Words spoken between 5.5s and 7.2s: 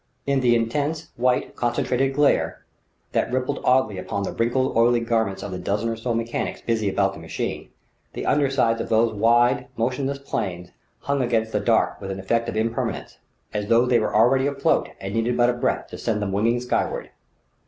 the dozen or so mechanics busy about the